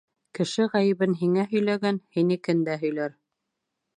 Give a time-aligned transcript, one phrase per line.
[0.37, 3.17] Кеше ғәйебен һиңә һөйләгән һинекен дә һөйләр.